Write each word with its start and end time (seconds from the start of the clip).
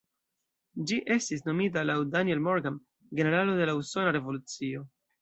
Ĝi 0.91 0.97
estis 1.15 1.45
nomita 1.51 1.85
laŭ 1.91 1.99
Daniel 2.17 2.43
Morgan, 2.49 2.83
generalo 3.23 3.63
de 3.63 3.71
la 3.73 3.81
Usona 3.85 4.19
Revolucio. 4.21 4.87